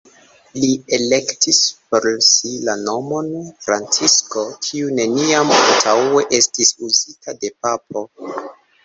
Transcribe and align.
Li 0.61 0.67
elektis 0.95 1.57
por 1.91 2.07
si 2.27 2.53
la 2.69 2.73
nomon 2.87 3.27
Francisko, 3.65 4.47
kiu 4.69 4.89
neniam 5.01 5.53
antaŭe 5.59 6.25
estis 6.39 6.73
uzita 6.89 7.37
de 7.45 7.53
papo. 7.67 8.05